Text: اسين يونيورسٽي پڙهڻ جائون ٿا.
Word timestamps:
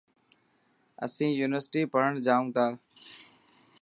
اسين 1.05 1.31
يونيورسٽي 1.39 1.81
پڙهڻ 1.91 2.13
جائون 2.25 2.47
ٿا. 2.55 2.65